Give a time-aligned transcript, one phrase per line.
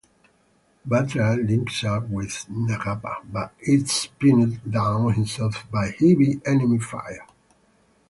[0.83, 7.27] Batra links up with Nagappa but is pinned down himself by heavy enemy fire.